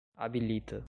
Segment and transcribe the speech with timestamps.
[0.17, 0.79] habilita